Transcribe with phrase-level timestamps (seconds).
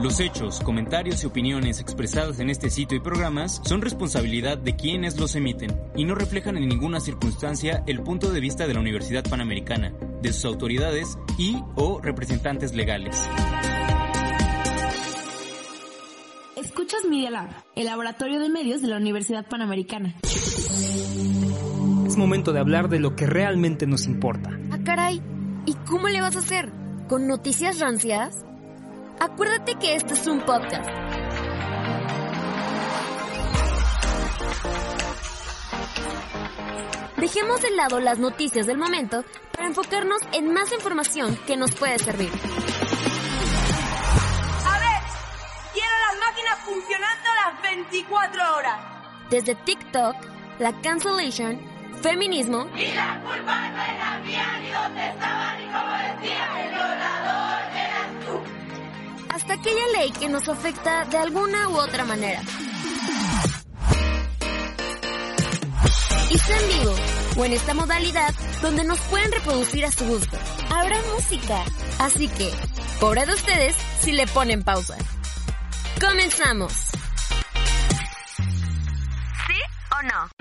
[0.00, 5.18] Los hechos, comentarios y opiniones expresadas en este sitio y programas son responsabilidad de quienes
[5.18, 9.24] los emiten y no reflejan en ninguna circunstancia el punto de vista de la Universidad
[9.28, 13.16] Panamericana, de sus autoridades y o representantes legales.
[16.56, 20.14] Escuchas Media Lab, el laboratorio de medios de la Universidad Panamericana.
[22.06, 24.50] Es momento de hablar de lo que realmente nos importa.
[24.70, 25.22] Ah, caray.
[25.64, 26.85] ¿Y cómo le vas a hacer?
[27.08, 28.44] ¿Con noticias rancias?
[29.20, 30.90] Acuérdate que este es un podcast.
[37.16, 41.96] Dejemos de lado las noticias del momento para enfocarnos en más información que nos puede
[42.00, 42.30] servir.
[44.64, 45.02] A ver,
[45.74, 48.80] quiero las máquinas funcionando las 24 horas.
[49.30, 50.16] Desde TikTok,
[50.58, 51.60] la cancellation,
[52.02, 54.05] feminismo Y la culpa no
[59.46, 62.42] hasta aquella ley que nos afecta de alguna u otra manera.
[66.30, 66.94] Y sea en vivo
[67.36, 70.36] o en esta modalidad donde nos pueden reproducir a su gusto.
[70.68, 71.64] Habrá música,
[72.00, 72.50] así que,
[72.98, 74.96] pobre de ustedes si le ponen pausa.
[76.00, 76.72] ¡Comenzamos!
[79.46, 79.60] ¿Sí
[79.92, 80.35] o no?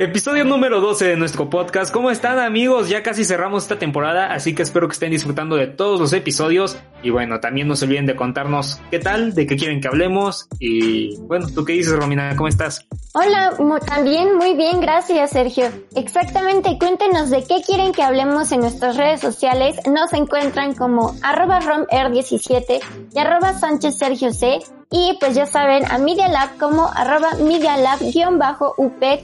[0.00, 1.92] Episodio número 12 de nuestro podcast.
[1.92, 2.88] ¿Cómo están amigos?
[2.88, 6.78] Ya casi cerramos esta temporada, así que espero que estén disfrutando de todos los episodios.
[7.02, 10.46] Y bueno, también no se olviden de contarnos qué tal, de qué quieren que hablemos.
[10.60, 12.36] Y bueno, ¿tú qué dices, Romina?
[12.36, 12.86] ¿Cómo estás?
[13.20, 13.52] Hola,
[13.84, 15.64] también muy bien, gracias Sergio.
[15.96, 19.74] Exactamente, cuéntenos de qué quieren que hablemos en nuestras redes sociales.
[19.88, 22.80] Nos encuentran como arroba romer17
[23.12, 24.60] y arroba sánchez sergio c.
[24.92, 28.10] Y pues ya saben, a Media Lab como arroba Media Lab-up,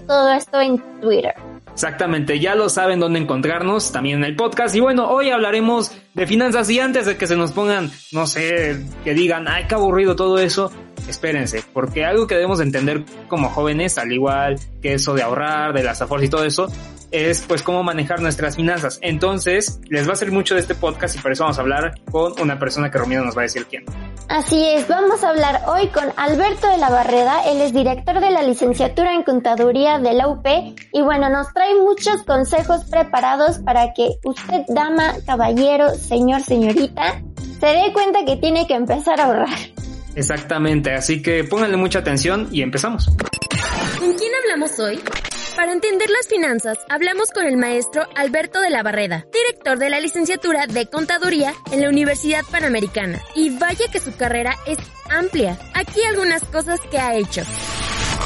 [0.09, 1.54] todo esto en Twitter.
[1.75, 4.75] Exactamente, ya lo saben dónde encontrarnos, también en el podcast.
[4.77, 8.81] Y bueno, hoy hablaremos de finanzas y antes de que se nos pongan, no sé,
[9.03, 10.71] que digan, ay, qué aburrido todo eso,
[11.09, 15.83] espérense, porque algo que debemos entender como jóvenes, al igual que eso de ahorrar, de
[15.83, 16.71] las afores y todo eso,
[17.15, 18.99] es pues cómo manejar nuestras finanzas.
[19.01, 21.95] Entonces, les va a servir mucho de este podcast y por eso vamos a hablar
[22.11, 23.85] con una persona que Romina nos va a decir quién.
[24.29, 28.31] Así es, vamos a hablar hoy con Alberto de la Barreda, él es director de
[28.31, 30.47] la licenciatura en contaduría de la UP
[30.93, 37.23] y bueno, nos trae muchos consejos preparados para que usted, dama, caballero, señor, señorita,
[37.61, 39.59] se dé cuenta que tiene que empezar a ahorrar.
[40.17, 43.07] Exactamente, así que pónganle mucha atención y empezamos.
[43.07, 45.01] ¿Con quién hablamos hoy?
[45.65, 49.99] Para entender las finanzas, hablamos con el maestro Alberto de la Barreda, director de la
[49.99, 53.23] licenciatura de Contaduría en la Universidad Panamericana.
[53.35, 54.77] Y vaya que su carrera es
[55.09, 55.59] amplia.
[55.73, 57.45] Aquí algunas cosas que ha hecho.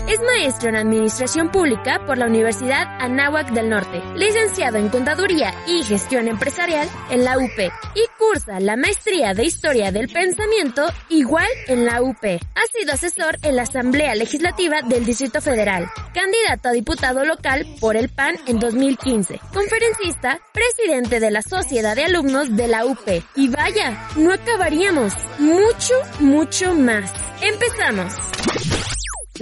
[0.08, 5.82] Es maestro en Administración Pública por la Universidad Anáhuac del Norte, licenciado en Contaduría y
[5.82, 7.58] Gestión Empresarial en la UP
[7.94, 12.24] y cursa la maestría de Historia del Pensamiento igual en la UP.
[12.24, 17.94] Ha sido asesor en la Asamblea Legislativa del Distrito Federal, candidato a diputado local por
[17.94, 23.06] el PAN en 2015, conferencista, presidente de la Sociedad de Alumnos de la UP.
[23.36, 25.12] Y vaya, no acabaríamos.
[25.38, 27.12] Mucho, mucho más.
[27.42, 28.14] Empezamos.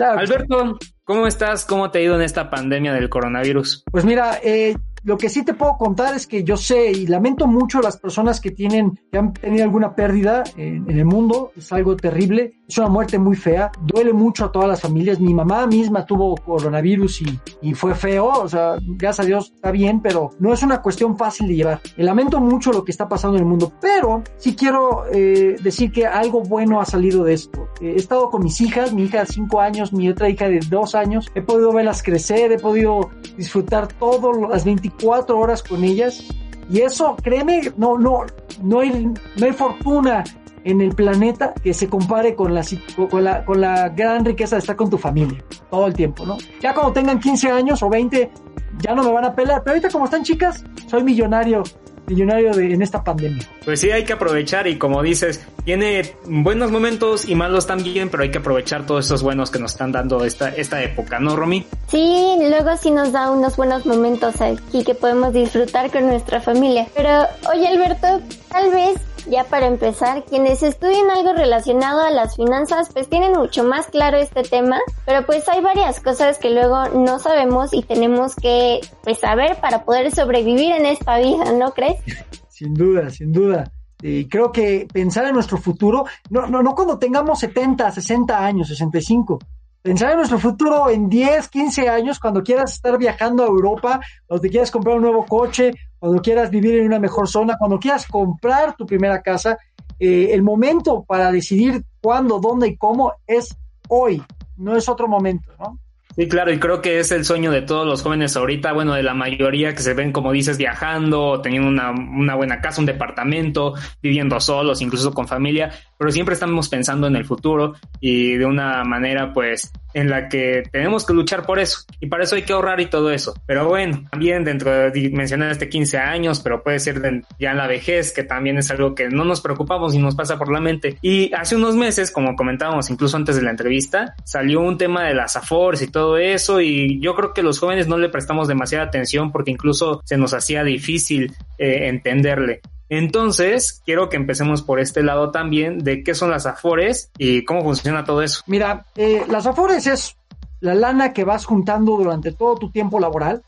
[0.00, 1.64] Alberto, ¿cómo estás?
[1.64, 3.84] ¿Cómo te ha ido en esta pandemia del coronavirus?
[3.90, 4.76] Pues mira, eh,
[5.06, 7.97] lo que sí te puedo contar es que yo sé y lamento mucho a las
[7.97, 11.53] personas que tienen, que han tenido alguna pérdida en, en el mundo.
[11.56, 12.55] Es algo terrible.
[12.67, 13.70] Es una muerte muy fea.
[13.81, 15.20] Duele mucho a todas las familias.
[15.20, 18.26] Mi mamá misma tuvo coronavirus y, y fue feo.
[18.26, 21.81] O sea, gracias a Dios está bien, pero no es una cuestión fácil de llevar.
[21.97, 25.93] Y lamento mucho lo que está pasando en el mundo, pero sí quiero eh, decir
[25.93, 27.69] que algo bueno ha salido de esto.
[27.81, 30.58] Eh, he estado con mis hijas, mi hija de 5 años, mi otra hija de
[30.69, 31.31] 2 años.
[31.37, 36.25] He podido verlas crecer, he podido disfrutar todas las 24 horas con ellas.
[36.69, 38.25] Y eso, créeme, no, no,
[38.62, 39.06] no hay,
[39.37, 40.25] no hay fortuna
[40.64, 42.64] en el planeta que se compare con la,
[43.08, 46.37] con la, con la gran riqueza de estar con tu familia todo el tiempo, ¿no?
[46.60, 48.31] Ya cuando tengan 15 años o 20,
[48.78, 51.62] ya no me van a pelar, pero ahorita como están chicas, soy millonario
[52.06, 53.44] millonario de, en esta pandemia.
[53.64, 58.23] Pues sí, hay que aprovechar y como dices, tiene buenos momentos y malos también, pero
[58.23, 61.67] hay que aprovechar todos esos buenos que nos están dando esta, esta época, ¿no, Romy?
[61.88, 66.87] Sí, luego sí nos da unos buenos momentos aquí que podemos disfrutar con nuestra familia.
[66.94, 72.90] Pero, oye Alberto, tal vez ya para empezar, quienes estudien algo relacionado a las finanzas
[72.93, 77.19] pues tienen mucho más claro este tema, pero pues hay varias cosas que luego no
[77.19, 82.00] sabemos y tenemos que pues saber para poder sobrevivir en esta vida, ¿no crees?
[82.49, 83.70] Sin duda, sin duda.
[84.02, 88.69] Y creo que pensar en nuestro futuro, no, no, no cuando tengamos 70, 60 años,
[88.69, 89.38] 65,
[89.82, 94.43] pensar en nuestro futuro en 10, 15 años, cuando quieras estar viajando a Europa, cuando
[94.43, 98.06] te quieras comprar un nuevo coche, cuando quieras vivir en una mejor zona, cuando quieras
[98.06, 99.58] comprar tu primera casa,
[99.98, 103.56] eh, el momento para decidir cuándo, dónde y cómo es
[103.88, 104.22] hoy,
[104.56, 105.78] no es otro momento, ¿no?
[106.16, 109.02] Sí, claro, y creo que es el sueño de todos los jóvenes ahorita, bueno, de
[109.02, 113.75] la mayoría que se ven, como dices, viajando, teniendo una, una buena casa, un departamento,
[114.00, 118.84] viviendo solos, incluso con familia, pero siempre estamos pensando en el futuro y de una
[118.84, 122.52] manera, pues, en la que tenemos que luchar por eso y para eso hay que
[122.52, 123.32] ahorrar y todo eso.
[123.46, 127.00] Pero bueno, también dentro de mencionar este 15 años, pero puede ser
[127.38, 130.37] ya en la vejez, que también es algo que no nos preocupamos y nos pasa
[130.37, 130.98] por la mente.
[131.00, 135.14] Y hace unos meses, como comentábamos incluso antes de la entrevista, salió un tema de
[135.14, 138.84] las afores y todo eso y yo creo que los jóvenes no le prestamos demasiada
[138.84, 142.60] atención porque incluso se nos hacía difícil eh, entenderle.
[142.88, 147.62] Entonces, quiero que empecemos por este lado también de qué son las afores y cómo
[147.62, 148.42] funciona todo eso.
[148.46, 150.16] Mira, eh, las afores es
[150.60, 153.42] la lana que vas juntando durante todo tu tiempo laboral,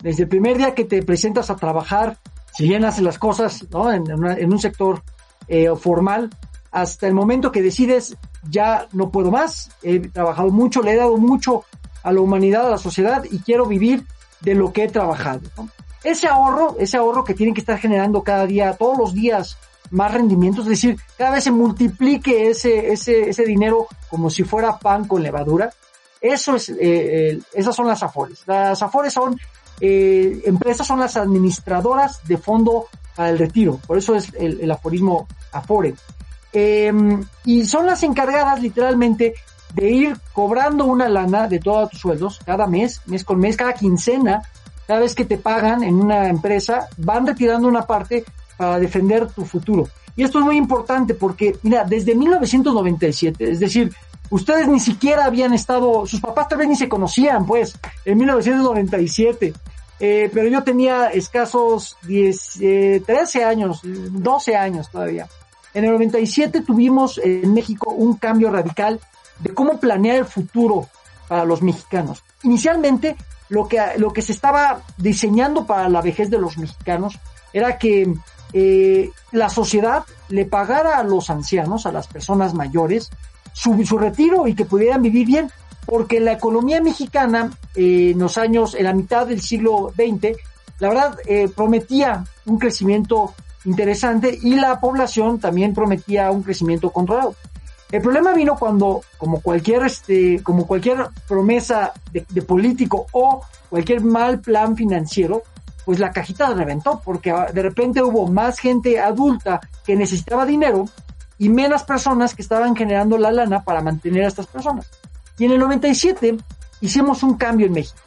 [0.00, 2.18] desde el primer día que te presentas a trabajar,
[2.56, 3.92] si haces las cosas ¿no?
[3.92, 5.02] en, un sector
[5.48, 6.30] eh, formal,
[6.70, 8.16] hasta el momento que decides
[8.48, 11.64] ya no puedo más, he trabajado mucho, le he dado mucho
[12.02, 14.04] a la humanidad, a la sociedad y quiero vivir
[14.40, 15.40] de lo que he trabajado.
[16.04, 19.56] Ese ahorro, ese ahorro que tienen que estar generando cada día, todos los días,
[19.90, 24.78] más rendimientos, es decir, cada vez se multiplique ese, ese, ese dinero como si fuera
[24.78, 25.72] pan con levadura.
[26.20, 28.44] Eso es, eh, esas son las AFORES.
[28.46, 29.38] Las AFORES son
[29.80, 33.78] eh, empresas, son las administradoras de fondo para el retiro.
[33.86, 35.94] Por eso es el, aforismo AFORE.
[36.52, 39.34] Em, y son las encargadas literalmente
[39.74, 43.74] de ir cobrando una lana de todos tus sueldos cada mes, mes con mes, cada
[43.74, 44.42] quincena,
[44.86, 48.24] cada vez que te pagan en una empresa, van retirando una parte
[48.56, 49.88] para defender tu futuro.
[50.16, 53.92] Y esto es muy importante porque, mira, desde 1997, es decir,
[54.30, 59.52] ustedes ni siquiera habían estado, sus papás tal vez ni se conocían, pues, en 1997.
[60.00, 62.52] Eh, pero yo tenía escasos 10,
[63.06, 65.28] 13 eh, años, 12 años todavía.
[65.72, 69.00] En el 97 tuvimos en México un cambio radical
[69.40, 70.88] de cómo planear el futuro
[71.28, 72.22] para los mexicanos.
[72.42, 73.16] Inicialmente
[73.48, 77.18] lo que, lo que se estaba diseñando para la vejez de los mexicanos
[77.52, 78.12] era que
[78.52, 83.10] eh, la sociedad le pagara a los ancianos, a las personas mayores,
[83.52, 85.50] su, su retiro y que pudieran vivir bien,
[85.86, 90.36] porque la economía mexicana eh, en los años, en la mitad del siglo XX,
[90.78, 97.34] la verdad eh, prometía un crecimiento interesante y la población también prometía un crecimiento controlado.
[97.90, 104.40] El problema vino cuando, como cualquier, este, como cualquier promesa de, político o cualquier mal
[104.40, 105.42] plan financiero,
[105.84, 110.88] pues la cajita reventó, porque de repente hubo más gente adulta que necesitaba dinero
[111.38, 114.90] y menos personas que estaban generando la lana para mantener a estas personas.
[115.38, 116.36] Y en el 97
[116.80, 117.98] hicimos un cambio en México.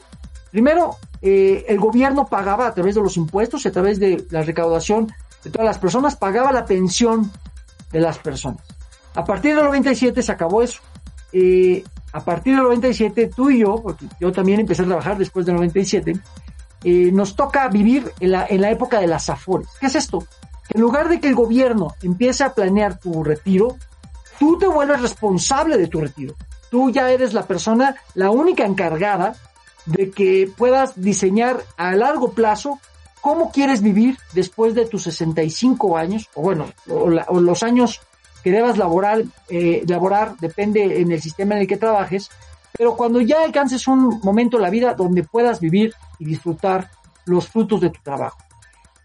[0.52, 4.42] Primero, eh, el gobierno pagaba a través de los impuestos y a través de la
[4.42, 7.32] recaudación de todas las personas, pagaba la pensión
[7.92, 8.77] de las personas.
[9.18, 10.80] A partir del 97 se acabó eso.
[12.14, 15.56] A partir del 97, tú y yo, porque yo también empecé a trabajar después del
[15.56, 16.14] 97,
[16.84, 19.68] eh, nos toca vivir en la, en la época de las afores.
[19.80, 20.26] ¿Qué es esto?
[20.70, 23.78] en lugar de que el gobierno empiece a planear tu retiro,
[24.40, 26.36] tú te vuelves responsable de tu retiro.
[26.70, 29.36] Tú ya eres la persona, la única encargada
[29.86, 32.80] de que puedas diseñar a largo plazo
[33.22, 38.02] cómo quieres vivir después de tus 65 años, o bueno, o los años
[38.48, 42.32] que debas laborar, eh, laborar, depende en el sistema en el que trabajes,
[42.78, 46.90] pero cuando ya alcances un momento en la vida donde puedas vivir y disfrutar
[47.26, 48.38] los frutos de tu trabajo.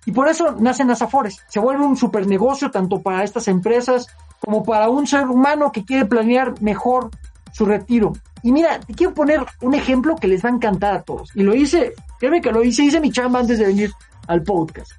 [0.07, 1.41] Y por eso nacen las afores.
[1.49, 4.07] Se vuelve un super negocio tanto para estas empresas
[4.39, 7.11] como para un ser humano que quiere planear mejor
[7.51, 8.13] su retiro.
[8.45, 11.31] Y mira, te quiero poner un ejemplo que les va a encantar a todos.
[11.35, 13.91] Y lo hice, créeme que lo hice, hice mi chamba antes de venir
[14.29, 14.93] al podcast.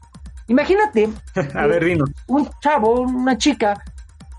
[0.48, 1.08] Imagínate
[1.56, 2.04] A ver, dino.
[2.28, 3.82] un chavo, una chica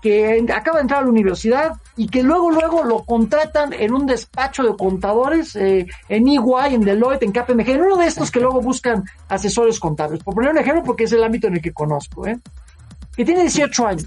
[0.05, 4.05] que acaba de entrar a la universidad y que luego, luego lo contratan en un
[4.05, 8.39] despacho de contadores, eh, en EY, en Deloitte, en KPMG, en uno de estos que
[8.39, 10.21] luego buscan asesores contables.
[10.21, 12.37] Por poner un ejemplo, porque es el ámbito en el que conozco, ¿eh?
[13.17, 14.05] Que tiene 18 años,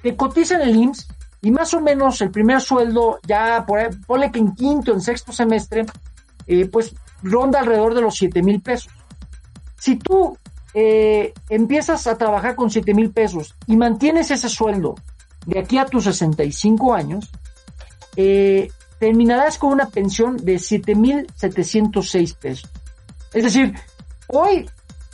[0.00, 1.08] que cotiza en el IMSS
[1.40, 5.00] y más o menos el primer sueldo, ya por ahí, ponle que en quinto, en
[5.00, 5.86] sexto semestre,
[6.46, 8.92] eh, pues ronda alrededor de los 7 mil pesos.
[9.76, 10.38] Si tú
[10.72, 14.94] eh, empiezas a trabajar con 7 mil pesos y mantienes ese sueldo
[15.46, 17.30] de aquí a tus 65 años,
[18.16, 22.70] eh, terminarás con una pensión de 7.706 pesos.
[23.32, 23.74] Es decir,
[24.28, 24.68] hoy,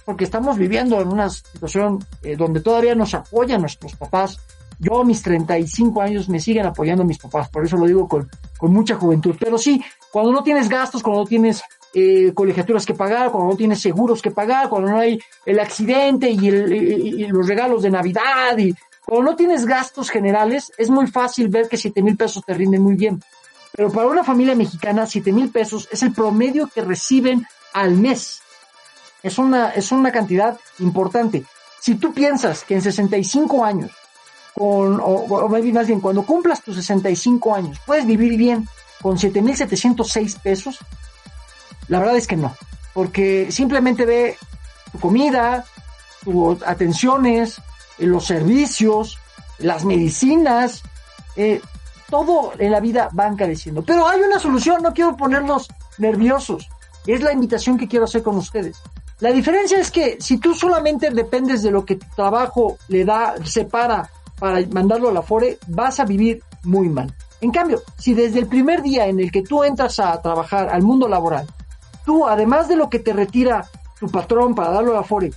[0.04, 4.38] porque estamos viviendo en una situación eh, donde todavía nos apoyan nuestros papás,
[4.78, 8.28] yo a mis 35 años me siguen apoyando mis papás, por eso lo digo con,
[8.56, 9.34] con mucha juventud.
[9.38, 9.82] Pero sí,
[10.12, 11.62] cuando no tienes gastos, cuando no tienes
[11.94, 16.30] eh, colegiaturas que pagar, cuando no tienes seguros que pagar, cuando no hay el accidente
[16.30, 18.74] y, y los regalos de Navidad y
[19.08, 22.82] cuando no tienes gastos generales, es muy fácil ver que 7 mil pesos te rinden
[22.82, 23.22] muy bien.
[23.72, 28.42] Pero para una familia mexicana, 7 mil pesos es el promedio que reciben al mes.
[29.22, 31.46] Es una, es una cantidad importante.
[31.80, 33.92] Si tú piensas que en 65 años,
[34.54, 38.68] con, o, o más bien, cuando cumplas tus 65 años, puedes vivir bien
[39.00, 40.80] con 7.706 pesos,
[41.88, 42.54] la verdad es que no.
[42.92, 44.36] Porque simplemente ve
[44.92, 45.64] tu comida,
[46.24, 47.58] tus atenciones,
[47.98, 49.18] los servicios,
[49.58, 50.82] las medicinas,
[51.36, 51.60] eh,
[52.08, 53.82] todo en la vida va encareciendo.
[53.82, 56.68] Pero hay una solución, no quiero ponernos nerviosos.
[57.06, 58.76] Es la invitación que quiero hacer con ustedes.
[59.20, 63.34] La diferencia es que si tú solamente dependes de lo que tu trabajo le da,
[63.44, 67.12] separa para mandarlo a la FORE, vas a vivir muy mal.
[67.40, 70.82] En cambio, si desde el primer día en el que tú entras a trabajar al
[70.82, 71.46] mundo laboral,
[72.04, 73.66] tú, además de lo que te retira
[73.98, 75.32] tu patrón para darlo a la FORE,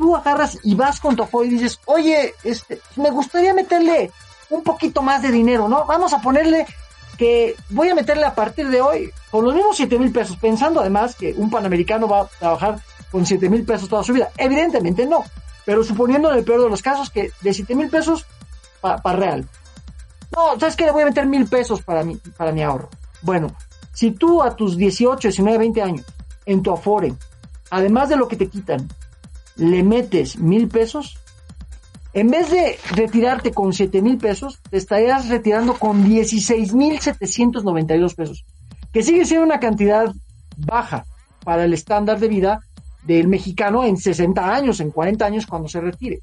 [0.00, 4.10] tú agarras y vas con tu Afore y dices, oye, este, me gustaría meterle
[4.48, 5.84] un poquito más de dinero, ¿no?
[5.84, 6.66] Vamos a ponerle
[7.18, 10.80] que voy a meterle a partir de hoy con los mismos 7 mil pesos, pensando
[10.80, 12.80] además que un panamericano va a trabajar
[13.10, 14.30] con 7 mil pesos toda su vida.
[14.38, 15.22] Evidentemente no,
[15.66, 18.24] pero suponiendo en el peor de los casos que de 7 mil pesos
[18.80, 19.46] para real.
[20.34, 20.86] No, ¿sabes qué?
[20.86, 22.88] Le voy a meter mil pesos para mi, para mi ahorro.
[23.20, 23.54] Bueno,
[23.92, 26.06] si tú a tus 18, 19, 20 años,
[26.46, 27.12] en tu Afore,
[27.68, 28.88] además de lo que te quitan,
[29.60, 31.18] le metes mil pesos,
[32.12, 38.14] en vez de retirarte con 7 mil pesos, te estarías retirando con 16 mil 792
[38.14, 38.44] pesos,
[38.92, 40.12] que sigue siendo una cantidad
[40.56, 41.04] baja
[41.44, 42.60] para el estándar de vida
[43.04, 46.20] del mexicano en 60 años, en 40 años cuando se retire.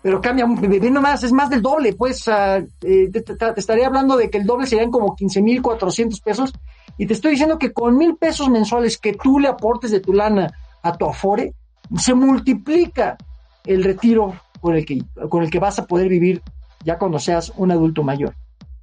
[0.00, 3.86] Pero cambia, ve nomás, es más del doble, pues uh, eh, te, te, te, estaría
[3.86, 6.52] hablando de que el doble serían como 15 mil 400 pesos
[6.96, 10.12] y te estoy diciendo que con mil pesos mensuales que tú le aportes de tu
[10.12, 10.52] lana
[10.82, 11.52] a tu Afore,
[11.96, 13.16] se multiplica
[13.64, 16.42] el retiro con el que, con el que vas a poder vivir
[16.84, 18.34] ya cuando seas un adulto mayor.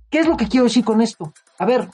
[0.09, 1.33] ¿Qué es lo que quiero decir con esto?
[1.57, 1.89] A ver,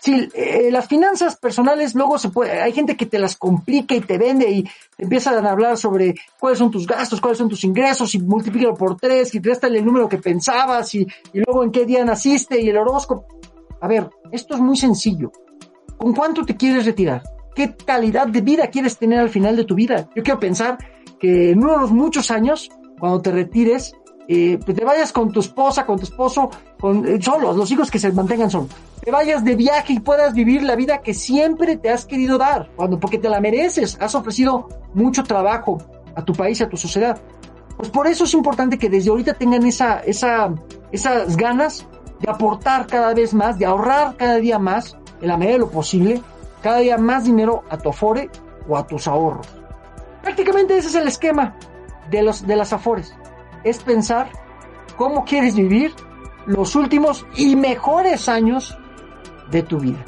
[0.00, 4.00] si eh, las finanzas personales luego se puede, hay gente que te las complica y
[4.00, 4.68] te vende y
[4.98, 8.96] empiezan a hablar sobre cuáles son tus gastos, cuáles son tus ingresos y multiplícalo por
[8.96, 12.68] tres y réstale el número que pensabas y, y luego en qué día naciste y
[12.68, 13.26] el horóscopo.
[13.80, 15.32] A ver, esto es muy sencillo.
[15.96, 17.22] ¿Con cuánto te quieres retirar?
[17.54, 20.08] ¿Qué calidad de vida quieres tener al final de tu vida?
[20.14, 20.78] Yo quiero pensar
[21.20, 23.94] que en unos muchos años, cuando te retires,
[24.26, 27.90] eh, pues te vayas con tu esposa, con tu esposo, con eh, solos, los hijos
[27.90, 28.70] que se mantengan solos.
[29.02, 32.70] Te vayas de viaje y puedas vivir la vida que siempre te has querido dar,
[32.74, 35.78] cuando porque te la mereces, has ofrecido mucho trabajo
[36.16, 37.20] a tu país, a tu sociedad.
[37.76, 40.54] Pues por eso es importante que desde ahorita tengan esa, esa,
[40.90, 41.86] esas ganas
[42.20, 45.70] de aportar cada vez más, de ahorrar cada día más, en la medida de lo
[45.70, 46.22] posible,
[46.64, 48.30] cada día más dinero a tu Afore
[48.66, 49.46] o a tus ahorros.
[50.22, 51.54] Prácticamente ese es el esquema
[52.10, 53.14] de, los, de las Afores.
[53.64, 54.30] Es pensar
[54.96, 55.92] cómo quieres vivir
[56.46, 58.78] los últimos y mejores años
[59.50, 60.02] de tu vida.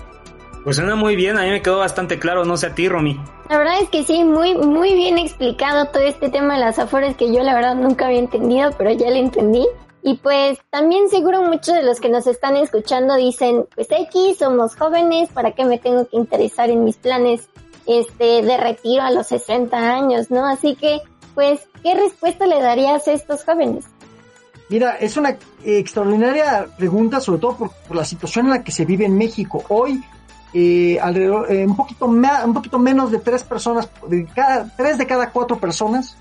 [0.64, 3.20] Pues suena muy bien, a mí me quedó bastante claro, no sé a ti, Romy.
[3.50, 7.16] La verdad es que sí, muy, muy bien explicado todo este tema de las afores
[7.16, 9.66] que yo la verdad nunca había entendido, pero ya lo entendí.
[10.06, 14.76] Y pues también seguro muchos de los que nos están escuchando dicen, pues X, somos
[14.76, 17.48] jóvenes, ¿para qué me tengo que interesar en mis planes
[17.86, 20.46] este de retiro a los 60 años, no?
[20.46, 21.00] Así que,
[21.34, 23.86] pues, ¿qué respuesta le darías a estos jóvenes?
[24.68, 29.06] Mira, es una extraordinaria pregunta, sobre todo por, la situación en la que se vive
[29.06, 29.64] en México.
[29.70, 30.04] Hoy,
[30.54, 35.06] eh, alrededor, eh, un, poquito un poquito menos de tres personas, de cada, tres de
[35.08, 36.16] cada cuatro personas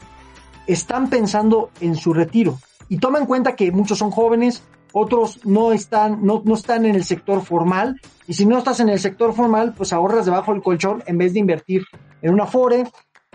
[0.66, 2.58] están pensando en su retiro.
[2.90, 4.64] Y toma en cuenta que muchos son jóvenes,
[4.94, 8.00] otros no están, no, no están en el sector formal.
[8.28, 11.34] Y si no estás en el sector formal, pues ahorras debajo del colchón en vez
[11.34, 11.86] de invertir
[12.22, 12.86] en una FORE,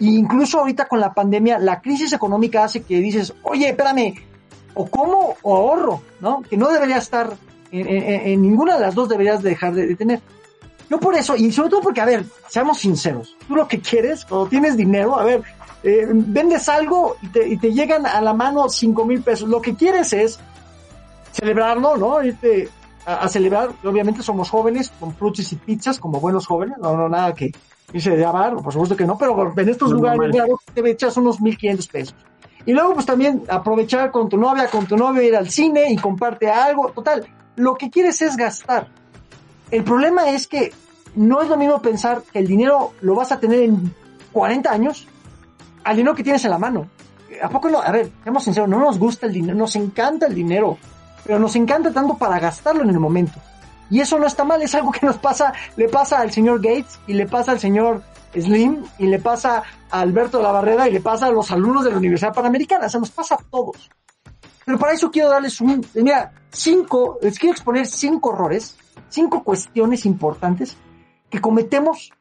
[0.01, 4.15] E incluso ahorita con la pandemia, la crisis económica hace que dices, oye, espérame,
[4.75, 6.41] o como o ahorro, ¿no?
[6.41, 7.37] Que no debería estar,
[7.71, 10.21] en, ninguna de las dos deberías dejar de, de tener.
[10.89, 14.25] No por eso, y sobre todo porque, a ver, seamos sinceros, tú lo que quieres,
[14.25, 15.43] cuando tienes dinero, a ver,
[15.83, 19.61] eh, vendes algo y te, y te llegan a la mano cinco mil pesos, lo
[19.61, 20.39] que quieres es
[21.33, 22.23] celebrarlo, ¿no?
[22.23, 22.69] Irte
[23.07, 27.09] a, a celebrar, obviamente somos jóvenes, con frutas y pizzas, como buenos jóvenes, no, no,
[27.09, 27.53] nada que
[27.93, 31.41] irse de bar, por supuesto que no, pero en estos lugares, claro, te echas unos
[31.41, 32.15] 1500 pesos.
[32.67, 35.97] Y luego, pues también aprovechar con tu novia, con tu novio, ir al cine y
[35.97, 36.91] comparte algo.
[36.91, 38.89] Total, lo que quieres es gastar.
[39.71, 40.73] El problema es que
[41.15, 43.95] no es lo mismo pensar que el dinero lo vas a tener en
[44.33, 45.09] 40 años
[45.85, 46.89] al dinero que tienes en la mano.
[47.43, 47.81] ¿A poco no?
[47.81, 50.79] A ver, seamos sinceros, no nos gusta el dinero, nos encanta el dinero,
[51.25, 53.41] pero nos encanta tanto para gastarlo en el momento.
[53.89, 57.01] Y eso no está mal, es algo que nos pasa, le pasa al señor Gates
[57.07, 58.03] y le pasa al señor
[58.35, 61.85] Slim y le pasa a Alberto de la Barrera y le pasa a los alumnos
[61.85, 63.91] de la Universidad Panamericana, se nos pasa a todos.
[64.65, 68.77] Pero para eso quiero darles un, mira, cinco, les quiero exponer cinco errores,
[69.09, 70.77] cinco cuestiones importantes
[71.29, 72.13] que cometemos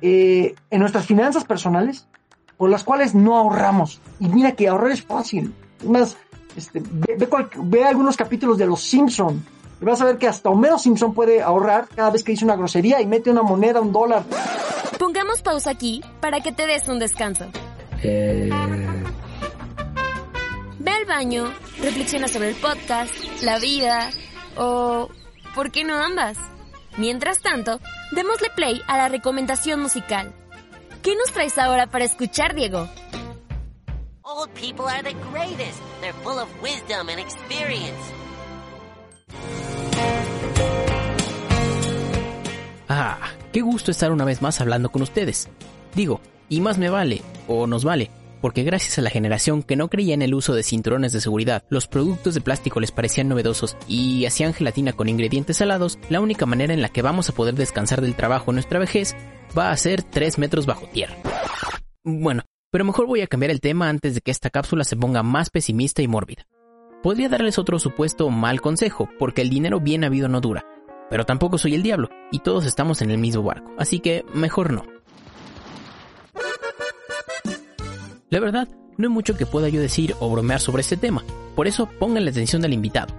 [0.00, 2.08] eh, en nuestras finanzas personales
[2.56, 4.00] por las cuales no ahorramos.
[4.20, 5.54] Y mira que ahorrar es fácil.
[5.80, 6.16] Es más,
[6.56, 9.44] este, ve, ve cual- ve algunos capítulos de Los Simpson
[9.80, 12.56] y vas a ver que hasta Homero Simpson puede ahorrar cada vez que dice una
[12.56, 14.22] grosería y mete una moneda, un dólar.
[14.98, 17.46] Pongamos pausa aquí para que te des un descanso.
[18.02, 18.50] Ve
[20.90, 24.10] al baño, reflexiona sobre el podcast, la vida
[24.56, 25.08] o...
[25.54, 26.36] ¿por qué no ambas?
[26.96, 27.80] Mientras tanto,
[28.12, 30.32] démosle play a la recomendación musical.
[31.04, 32.88] ¿Qué nos traes ahora para escuchar, Diego?
[34.22, 35.78] Old people are the greatest.
[36.00, 37.92] They're full of wisdom and experience.
[42.88, 43.18] Ah,
[43.52, 45.50] qué gusto estar una vez más hablando con ustedes.
[45.94, 48.10] Digo, y más me vale, o nos vale,
[48.44, 51.64] porque gracias a la generación que no creía en el uso de cinturones de seguridad,
[51.70, 56.44] los productos de plástico les parecían novedosos y hacían gelatina con ingredientes salados, la única
[56.44, 59.16] manera en la que vamos a poder descansar del trabajo en nuestra vejez
[59.56, 61.16] va a ser 3 metros bajo tierra.
[62.04, 65.22] Bueno, pero mejor voy a cambiar el tema antes de que esta cápsula se ponga
[65.22, 66.42] más pesimista y mórbida.
[67.02, 70.66] Podría darles otro supuesto mal consejo, porque el dinero bien habido no dura,
[71.08, 74.70] pero tampoco soy el diablo, y todos estamos en el mismo barco, así que mejor
[74.70, 74.93] no.
[78.34, 78.66] La verdad,
[78.98, 81.22] no hay mucho que pueda yo decir o bromear sobre este tema,
[81.54, 83.14] por eso pongan la atención del invitado.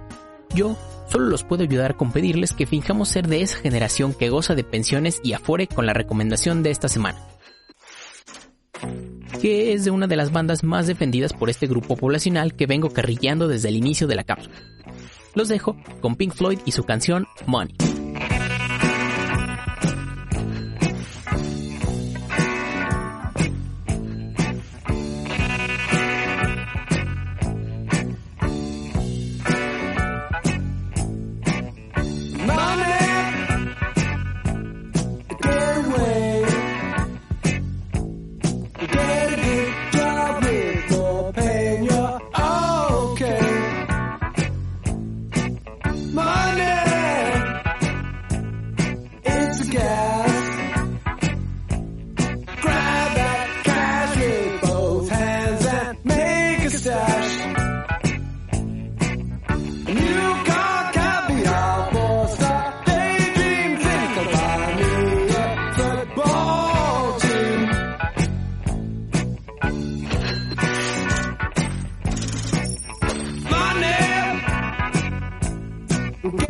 [0.54, 0.76] Yo
[1.08, 4.62] solo los puedo ayudar con pedirles que finjamos ser de esa generación que goza de
[4.62, 7.18] pensiones y afore con la recomendación de esta semana.
[9.40, 12.90] Que es de una de las bandas más defendidas por este grupo poblacional que vengo
[12.90, 14.56] carrillando desde el inicio de la cápsula.
[15.34, 17.74] Los dejo con Pink Floyd y su canción Money.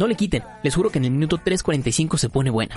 [0.07, 2.77] No le quiten, les juro que en el minuto 3.45 se pone buena.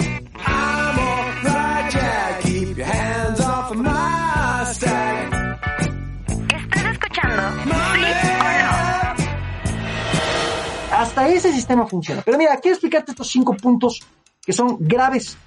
[6.39, 7.43] ¿Estás escuchando?
[10.91, 12.23] Hasta ese sistema funciona.
[12.25, 13.99] Pero mira, quiero explicarte estos cinco puntos
[14.43, 15.37] que son graves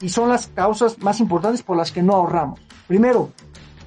[0.00, 2.60] y son las causas más importantes por las que no ahorramos.
[2.86, 3.32] Primero,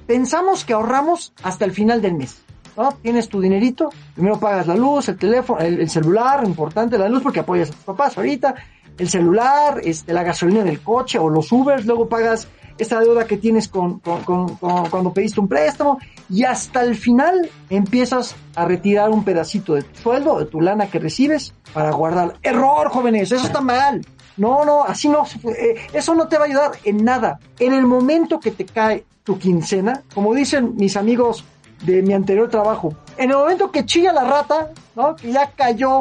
[0.06, 2.42] pensamos que ahorramos hasta el final del mes.
[2.78, 2.92] ¿No?
[3.02, 7.22] Tienes tu dinerito, primero pagas la luz, el teléfono, el, el celular, importante la luz
[7.22, 8.54] porque apoyas a tus papás ahorita,
[8.96, 13.36] el celular, este, la gasolina del coche o los Ubers, luego pagas esta deuda que
[13.36, 15.98] tienes con, con- con- cuando pediste un préstamo
[16.30, 20.86] y hasta el final empiezas a retirar un pedacito de tu sueldo, de tu lana
[20.88, 22.34] que recibes para guardar.
[22.42, 24.04] Error, jóvenes, eso está mal.
[24.36, 25.24] No, no, así no.
[25.44, 27.40] Eh, eso no te va a ayudar en nada.
[27.58, 31.44] En el momento que te cae tu quincena, como dicen mis amigos
[31.82, 35.16] de mi anterior trabajo, en el momento que chilla la rata, ¿no?
[35.16, 36.00] Que ya cayó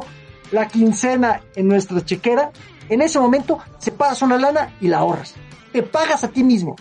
[0.52, 2.52] la quincena en nuestra chequera,
[2.90, 5.34] en ese momento separas una lana y la ahorras.
[5.74, 6.76] Te pagas a ti mismo.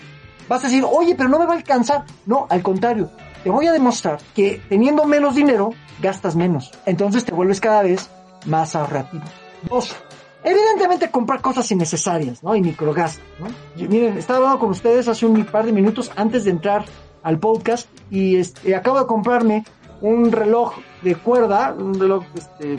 [0.49, 2.05] Vas a decir, oye, pero no me va a alcanzar.
[2.25, 3.11] No, al contrario,
[3.43, 6.71] te voy a demostrar que teniendo menos dinero, gastas menos.
[6.87, 8.09] Entonces te vuelves cada vez
[8.45, 9.25] más ahorrativo.
[9.69, 9.97] Dos,
[10.45, 12.55] evidentemente comprar cosas innecesarias, ¿no?
[12.55, 13.49] Y microgastos, ¿no?
[13.89, 16.85] Miren, estaba hablando con ustedes hace un par de minutos antes de entrar
[17.27, 19.65] al podcast y este, acabo de comprarme
[20.01, 22.77] un reloj de cuerda, un reloj este,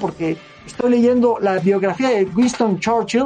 [0.00, 3.24] porque estoy leyendo la biografía de Winston Churchill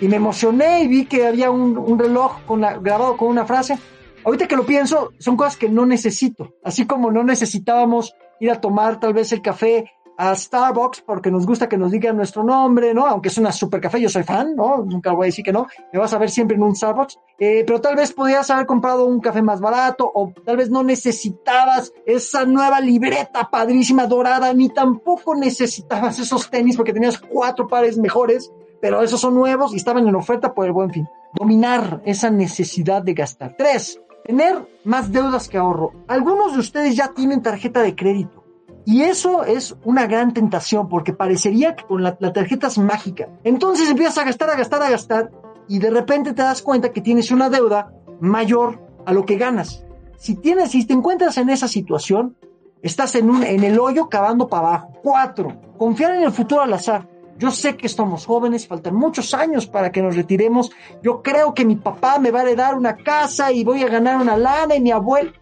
[0.00, 3.44] y me emocioné y vi que había un, un reloj con la, grabado con una
[3.44, 3.78] frase.
[4.24, 8.60] Ahorita que lo pienso, son cosas que no necesito, así como no necesitábamos ir a
[8.62, 12.94] tomar tal vez el café a Starbucks porque nos gusta que nos digan nuestro nombre,
[12.94, 13.06] ¿no?
[13.06, 14.78] Aunque es una super café, yo soy fan, ¿no?
[14.78, 15.66] Nunca voy a decir que no.
[15.92, 17.18] Me vas a ver siempre en un Starbucks.
[17.38, 20.82] Eh, pero tal vez podías haber comprado un café más barato o tal vez no
[20.82, 27.98] necesitabas esa nueva libreta padrísima dorada, ni tampoco necesitabas esos tenis porque tenías cuatro pares
[27.98, 28.50] mejores,
[28.80, 31.06] pero esos son nuevos y estaban en oferta por el buen fin.
[31.34, 33.54] Dominar esa necesidad de gastar.
[33.58, 35.92] Tres, tener más deudas que ahorro.
[36.08, 38.45] Algunos de ustedes ya tienen tarjeta de crédito.
[38.86, 43.28] Y eso es una gran tentación porque parecería que con la, la, tarjeta es mágica.
[43.42, 45.32] Entonces empiezas a gastar, a gastar, a gastar
[45.66, 49.84] y de repente te das cuenta que tienes una deuda mayor a lo que ganas.
[50.18, 52.36] Si tienes, si te encuentras en esa situación,
[52.80, 54.92] estás en un, en el hoyo cavando para abajo.
[55.02, 57.08] Cuatro, confiar en el futuro al azar.
[57.38, 60.70] Yo sé que estamos jóvenes, faltan muchos años para que nos retiremos.
[61.02, 64.22] Yo creo que mi papá me va a heredar una casa y voy a ganar
[64.22, 65.32] una lana y mi abuelo.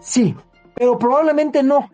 [0.00, 0.36] Sí,
[0.74, 1.88] pero probablemente no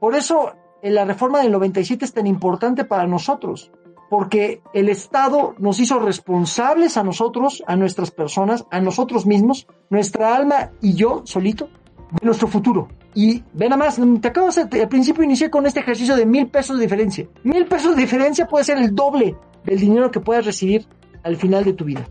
[0.00, 3.70] por eso la reforma del 97 es tan importante para nosotros,
[4.08, 10.34] porque el Estado nos hizo responsables a nosotros, a nuestras personas, a nosotros mismos, nuestra
[10.34, 11.68] alma y yo solito,
[12.12, 12.88] de nuestro futuro.
[13.14, 16.48] Y ven a más, te acabo de al principio inicié con este ejercicio de mil
[16.48, 17.28] pesos de diferencia.
[17.42, 20.86] Mil pesos de diferencia puede ser el doble del dinero que puedas recibir
[21.22, 22.06] al final de tu vida.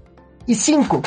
[0.45, 1.02] Y cinco,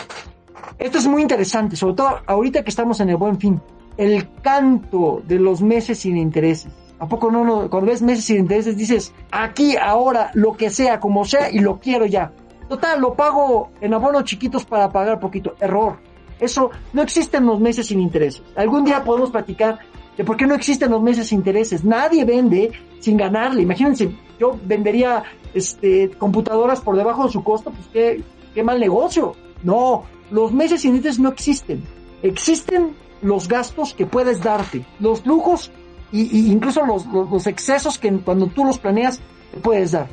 [0.78, 3.60] esto es muy interesante, sobre todo ahorita que estamos en el buen fin
[4.00, 6.72] el canto de los meses sin intereses.
[6.98, 10.98] ¿A poco no, no, cuando ves meses sin intereses dices, aquí, ahora, lo que sea,
[10.98, 12.32] como sea, y lo quiero ya?
[12.66, 15.54] Total, lo pago en abonos chiquitos para pagar poquito.
[15.60, 15.98] Error.
[16.38, 18.42] Eso no existen los meses sin intereses.
[18.56, 19.80] Algún día podemos platicar
[20.16, 21.84] de por qué no existen los meses sin intereses.
[21.84, 23.60] Nadie vende sin ganarle.
[23.62, 29.36] Imagínense, yo vendería este, computadoras por debajo de su costo, pues qué, qué mal negocio.
[29.62, 31.84] No, los meses sin intereses no existen.
[32.22, 35.70] Existen los gastos que puedes darte, los lujos
[36.12, 39.20] y, incluso los, los, excesos que cuando tú los planeas
[39.52, 40.08] te puedes dar.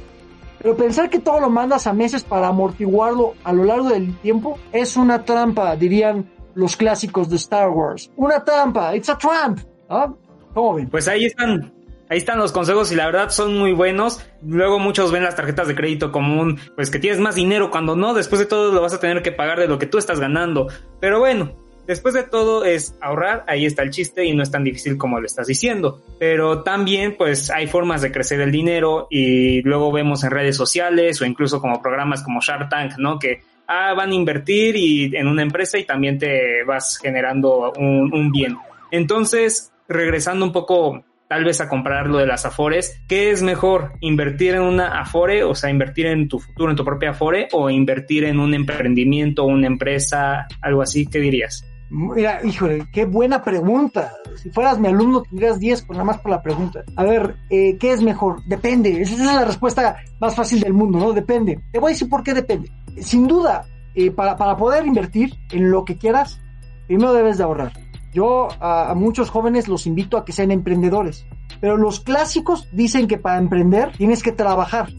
[0.60, 4.58] Pero pensar que todo lo mandas a meses para amortiguarlo a lo largo del tiempo
[4.72, 8.12] es una trampa, dirían los clásicos de Star Wars.
[8.16, 9.60] Una trampa, it's a tramp.
[9.90, 10.12] ¿Ah?
[10.54, 10.90] ¿Cómo ven?
[10.90, 11.72] Pues ahí están,
[12.10, 14.26] Ahí están los consejos y la verdad son muy buenos.
[14.42, 17.98] Luego muchos ven las tarjetas de crédito como un, pues que tienes más dinero cuando
[17.98, 20.20] no, después de todo lo vas a tener que pagar de lo que tú estás
[20.20, 20.68] ganando.
[21.02, 21.52] Pero bueno,
[21.88, 25.22] Después de todo es ahorrar, ahí está el chiste y no es tan difícil como
[25.22, 26.02] lo estás diciendo.
[26.20, 31.22] Pero también pues hay formas de crecer el dinero y luego vemos en redes sociales
[31.22, 33.18] o incluso como programas como Shark Tank, ¿no?
[33.18, 38.14] Que ah, van a invertir y en una empresa y también te vas generando un,
[38.14, 38.58] un bien.
[38.92, 43.94] Entonces, regresando un poco tal vez a comprar lo de las Afores, ¿qué es mejor?
[44.02, 47.70] ¿Invertir en una Afore, o sea, invertir en tu futuro, en tu propia Afore, o
[47.70, 51.06] invertir en un emprendimiento, una empresa, algo así?
[51.06, 51.66] ¿Qué dirías?
[51.90, 54.14] Mira, híjole, qué buena pregunta.
[54.36, 56.84] Si fueras mi alumno tendrías 10 por nada más por la pregunta.
[56.96, 58.44] A ver, eh, ¿qué es mejor?
[58.46, 59.02] Depende.
[59.02, 61.14] Esa es la respuesta más fácil del mundo, ¿no?
[61.14, 61.60] Depende.
[61.72, 62.70] Te voy a decir por qué depende.
[63.00, 66.42] Sin duda, eh, para, para poder invertir en lo que quieras,
[66.88, 67.72] primero debes de ahorrar.
[68.14, 71.26] Yo a, a, muchos jóvenes los invito a que sean emprendedores.
[71.62, 74.90] Pero los clásicos dicen que para emprender tienes que trabajar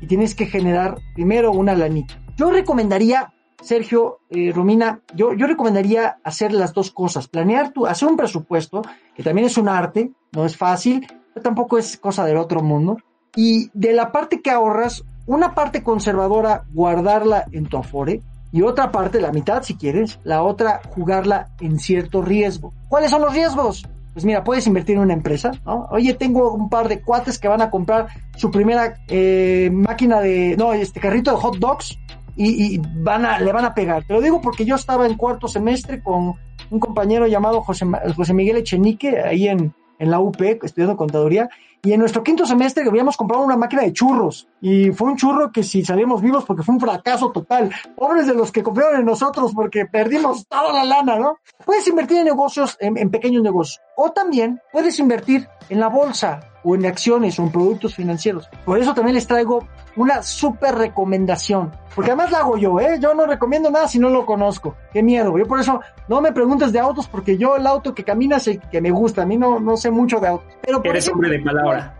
[0.00, 2.14] y tienes que generar primero una lanita.
[2.36, 8.16] Yo recomendaría Sergio, eh, Romina, yo, recomendaría hacer las dos cosas, planear tu, hacer un
[8.16, 8.82] presupuesto,
[9.14, 12.98] que también es un arte, no es fácil, pero tampoco es cosa del otro mundo,
[13.34, 18.92] y de la parte que ahorras, una parte conservadora, guardarla en tu afore, y otra
[18.92, 22.72] parte, la mitad si quieres, la otra jugarla en cierto riesgo.
[22.88, 23.86] ¿Cuáles son los riesgos?
[24.12, 25.88] Pues mira, puedes invertir en una empresa, ¿no?
[25.90, 30.56] Oye, tengo un par de cuates que van a comprar su primera eh, máquina de,
[30.56, 31.98] no, este carrito de hot dogs,
[32.36, 34.04] y, y, van a, le van a pegar.
[34.04, 36.34] Te lo digo porque yo estaba en cuarto semestre con
[36.70, 41.48] un compañero llamado José, José Miguel Echenique, ahí en, en la UP, estudiando contaduría,
[41.82, 45.52] y en nuestro quinto semestre habíamos comprado una máquina de churros, y fue un churro
[45.52, 47.70] que si salimos vivos porque fue un fracaso total.
[47.96, 51.38] Pobres de los que confiaron en nosotros porque perdimos toda la lana, ¿no?
[51.64, 56.40] Puedes invertir en negocios, en, en pequeños negocios, o también puedes invertir en la bolsa
[56.68, 58.50] o en acciones o en productos financieros.
[58.64, 61.70] Por eso también les traigo una súper recomendación.
[61.94, 62.98] Porque además la hago yo, ¿eh?
[63.00, 64.74] Yo no recomiendo nada si no lo conozco.
[64.92, 65.38] Qué miedo.
[65.38, 68.48] Yo por eso no me preguntes de autos porque yo el auto que camina es
[68.48, 69.22] el que me gusta.
[69.22, 70.48] A mí no, no sé mucho de autos.
[70.60, 71.94] Pero por Eres ejemplo, hombre de palabra.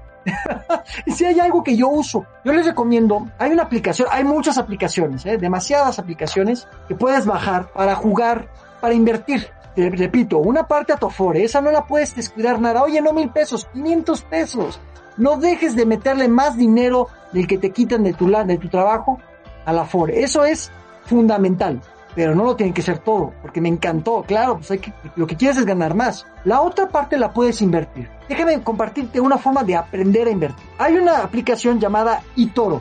[1.06, 4.58] y si hay algo que yo uso, yo les recomiendo, hay una aplicación, hay muchas
[4.58, 5.38] aplicaciones, ¿eh?
[5.38, 8.48] demasiadas aplicaciones que puedes bajar para jugar,
[8.80, 9.46] para invertir.
[9.76, 12.82] Te repito, una parte a tu Afore, esa no la puedes descuidar nada.
[12.82, 14.80] Oye, no mil pesos, 500 pesos.
[15.18, 19.20] No dejes de meterle más dinero del que te quitan de tu, de tu trabajo
[19.66, 20.22] a la Afore.
[20.22, 20.70] Eso es
[21.04, 21.82] fundamental.
[22.14, 24.24] Pero no lo tiene que ser todo, porque me encantó.
[24.26, 26.26] Claro, pues hay que, lo que quieres es ganar más.
[26.44, 28.08] La otra parte la puedes invertir.
[28.30, 30.64] Déjame compartirte una forma de aprender a invertir.
[30.78, 32.80] Hay una aplicación llamada eToro.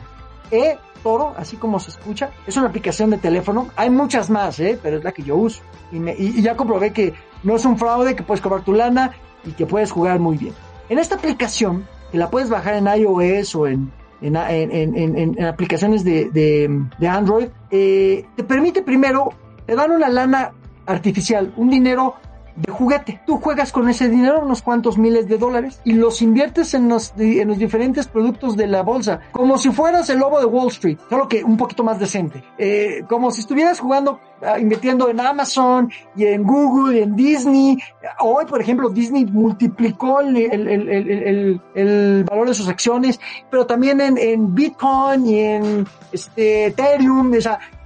[1.06, 2.30] eToro, así como se escucha.
[2.46, 3.68] Es una aplicación de teléfono.
[3.76, 4.78] Hay muchas más, ¿eh?
[4.82, 5.62] pero es la que yo uso.
[5.92, 7.14] Y, ya comprobé que
[7.44, 9.12] no es un fraude, que puedes cobrar tu lana
[9.44, 10.52] y que puedes jugar muy bien.
[10.88, 16.84] En esta aplicación, que la puedes bajar en iOS o en, en, aplicaciones de, de-
[16.98, 19.30] de Android, eh, te permite primero,
[19.66, 20.52] te dan una lana
[20.86, 22.14] artificial, un dinero
[22.56, 23.20] de juguete.
[23.26, 27.12] Tú juegas con ese dinero unos cuantos miles de dólares y los inviertes en los,
[27.18, 30.98] en los diferentes productos de la bolsa, como si fueras el lobo de Wall Street,
[31.10, 32.42] solo que un poquito más decente.
[32.58, 37.78] Eh, como si estuvieras jugando, ah, invirtiendo en Amazon y en Google y en Disney.
[38.20, 44.00] Hoy, por ejemplo, Disney multiplicó el, el- el- el- valor de sus acciones, pero también
[44.00, 47.32] en, en Bitcoin y en este, Ethereum.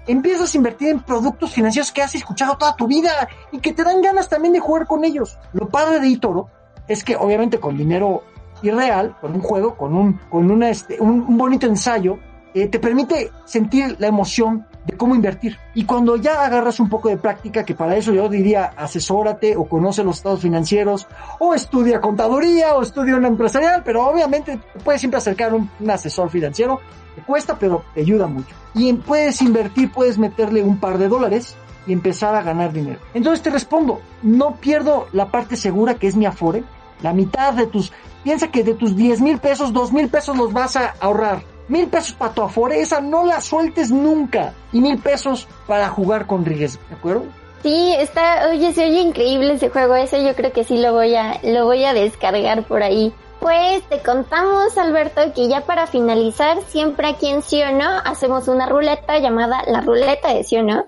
[0.06, 3.84] Empiezas a invertir en productos financieros que has escuchado toda tu vida y que te
[3.84, 5.38] dan ganas también de jugar con ellos.
[5.52, 6.48] Lo padre de eToro
[6.88, 8.24] es que obviamente con dinero
[8.62, 12.18] irreal, con un juego, con un, con una, este, un, bonito ensayo,
[12.52, 15.56] eh, te permite sentir la emoción de cómo invertir.
[15.74, 19.64] Y cuando ya agarras un poco de práctica, que para eso yo diría asesórate o
[19.66, 21.06] conoce los estados financieros,
[21.38, 25.90] o estudia contaduría, o estudia una empresarial, pero obviamente te puedes siempre acercar un, un
[25.90, 26.80] asesor financiero,
[27.22, 28.54] cuesta, pero te ayuda mucho.
[28.74, 31.56] Y puedes invertir, puedes meterle un par de dólares
[31.86, 33.00] y empezar a ganar dinero.
[33.14, 36.64] Entonces te respondo, no pierdo la parte segura que es mi afore,
[37.02, 40.52] la mitad de tus, piensa que de tus 10 mil pesos, 2 mil pesos los
[40.52, 41.42] vas a ahorrar.
[41.68, 44.54] Mil pesos para tu afore, esa no la sueltes nunca.
[44.72, 47.24] Y mil pesos para jugar con riesgo, ¿de acuerdo?
[47.62, 51.14] Sí, está, oye, se oye increíble ese juego ese, yo creo que sí lo voy
[51.14, 53.12] a, lo voy a descargar por ahí.
[53.40, 58.48] Pues te contamos, Alberto, que ya para finalizar, siempre aquí en sí o no, hacemos
[58.48, 60.84] una ruleta llamada la ruleta de sí o no.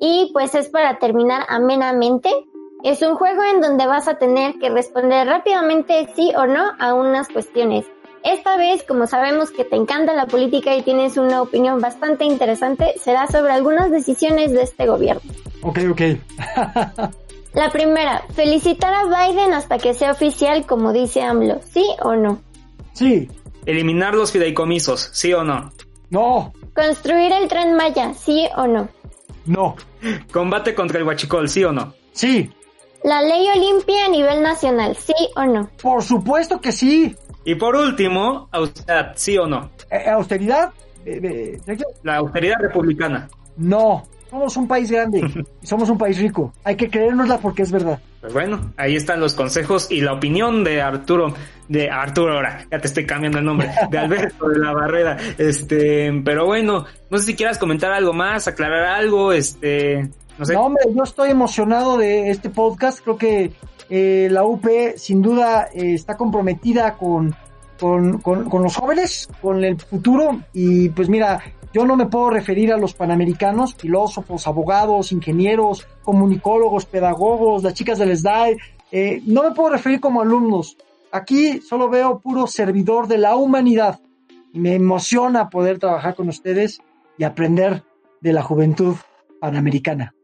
[0.00, 2.30] Y pues es para terminar amenamente.
[2.84, 6.94] Es un juego en donde vas a tener que responder rápidamente sí o no a
[6.94, 7.84] unas cuestiones.
[8.22, 12.94] Esta vez, como sabemos que te encanta la política y tienes una opinión bastante interesante,
[13.00, 15.32] será sobre algunas decisiones de este gobierno.
[15.62, 16.02] Ok, ok.
[17.56, 22.42] La primera, felicitar a Biden hasta que sea oficial como dice AMLO, ¿sí o no?
[22.92, 23.30] Sí.
[23.64, 25.72] Eliminar los fideicomisos, ¿sí o no?
[26.10, 26.52] No.
[26.74, 28.90] Construir el tren Maya, ¿sí o no?
[29.46, 29.74] No.
[30.30, 31.94] Combate contra el huachicol, ¿sí o no?
[32.12, 32.52] Sí.
[33.02, 35.70] La ley Olimpia a nivel nacional, ¿sí o no?
[35.80, 37.16] Por supuesto que sí.
[37.46, 39.70] Y por último, austeridad, ¿sí o no?
[39.90, 40.74] Eh, ¿Austeridad?
[41.06, 41.78] Eh, eh?
[42.02, 43.30] La austeridad republicana.
[43.56, 44.02] No.
[44.30, 45.20] Somos un país grande
[45.62, 46.52] y somos un país rico.
[46.64, 48.00] Hay que creérnosla porque es verdad.
[48.20, 51.34] Pues bueno, ahí están los consejos y la opinión de Arturo,
[51.68, 55.16] de Arturo ahora, ya te estoy cambiando el nombre, de Alberto de la Barrera.
[55.38, 60.54] Este, pero bueno, no sé si quieras comentar algo más, aclarar algo, este, no sé.
[60.54, 63.00] No, hombre, yo estoy emocionado de este podcast.
[63.00, 63.52] Creo que
[63.88, 67.34] eh, la UP sin duda eh, está comprometida con,
[67.78, 70.40] con, con, con los jóvenes, con el futuro.
[70.52, 71.42] Y pues mira,
[71.76, 77.98] yo no me puedo referir a los panamericanos, filósofos, abogados, ingenieros, comunicólogos, pedagogos, las chicas
[77.98, 78.56] del SDAI.
[78.90, 80.78] Eh, no me puedo referir como alumnos.
[81.12, 84.00] Aquí solo veo puro servidor de la humanidad.
[84.54, 86.80] Y me emociona poder trabajar con ustedes
[87.18, 87.82] y aprender
[88.22, 88.96] de la juventud
[89.38, 90.14] panamericana.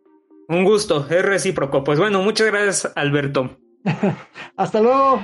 [0.48, 1.84] Un gusto, es recíproco.
[1.84, 3.58] Pues bueno, muchas gracias, Alberto.
[4.56, 5.20] Hasta luego.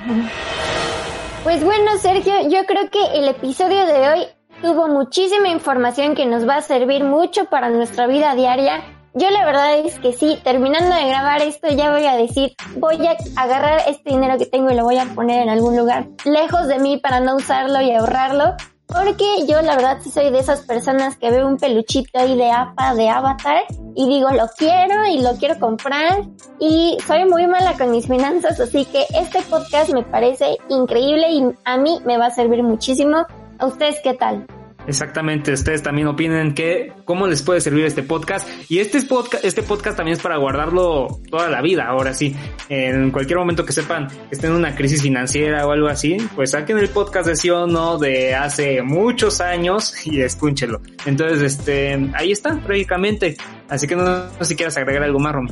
[1.42, 4.26] Pues bueno, Sergio, yo creo que el episodio de hoy
[4.62, 8.82] tuvo muchísima información que nos va a servir mucho para nuestra vida diaria.
[9.14, 13.04] Yo la verdad es que sí, terminando de grabar esto ya voy a decir, voy
[13.06, 16.68] a agarrar este dinero que tengo y lo voy a poner en algún lugar lejos
[16.68, 18.54] de mí para no usarlo y ahorrarlo.
[18.86, 22.50] Porque yo la verdad sí soy de esas personas que veo un peluchito ahí de
[22.50, 26.22] APA, de avatar, y digo, lo quiero y lo quiero comprar.
[26.58, 31.44] Y soy muy mala con mis finanzas, así que este podcast me parece increíble y
[31.64, 33.26] a mí me va a servir muchísimo.
[33.58, 34.46] ¿A ustedes qué tal?
[34.86, 39.62] Exactamente, ustedes también opinen que cómo les puede servir este podcast y este podcast, este
[39.62, 41.86] podcast también es para guardarlo toda la vida.
[41.86, 42.34] Ahora sí,
[42.70, 46.52] en cualquier momento que sepan que estén en una crisis financiera o algo así, pues
[46.52, 50.80] saquen el podcast de sí o no de hace muchos años y escúchenlo.
[51.04, 53.36] Entonces, este, ahí está prácticamente.
[53.68, 55.48] Así que no, sé si quieras agregar algo más, Rom.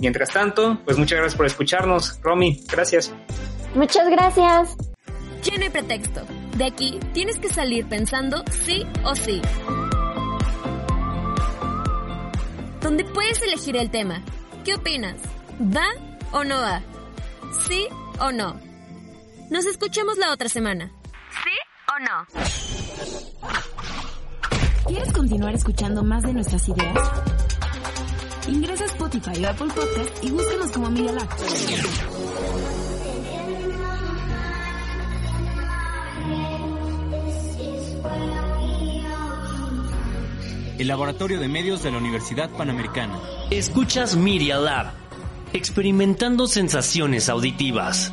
[0.00, 2.20] Mientras tanto, pues muchas gracias por escucharnos.
[2.22, 3.12] Romy, gracias.
[3.74, 4.76] Muchas gracias.
[5.42, 6.22] Ya no hay pretexto.
[6.56, 9.40] De aquí tienes que salir pensando sí o sí.
[12.80, 14.22] Donde puedes elegir el tema.
[14.64, 15.16] ¿Qué opinas?
[15.60, 15.86] ¿Va
[16.32, 16.82] o no va?
[17.66, 17.88] ¿Sí
[18.20, 18.60] o no?
[19.50, 20.92] Nos escuchamos la otra semana.
[21.42, 21.50] ¿Sí
[21.88, 22.26] o no?
[24.86, 26.98] ¿Quieres continuar escuchando más de nuestras ideas?
[28.48, 31.28] Ingresa a Spotify o Apple Podcast y búscanos como Media Lab.
[40.78, 43.18] El Laboratorio de Medios de la Universidad Panamericana.
[43.50, 44.92] Escuchas Media Lab,
[45.52, 48.12] experimentando sensaciones auditivas.